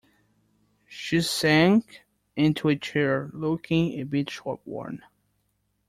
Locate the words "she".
0.87-1.21